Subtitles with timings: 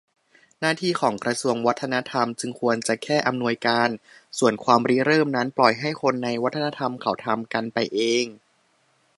[0.59, 3.89] หน้าที่ของกระทรวงวัฒนธรรมจึงควรจะแค่ อำนวยการ
[4.39, 8.25] ส่วนความริเริ่มนั้นปล่อยให้คนในวัฒนธรรมเขาทำกันไปเอง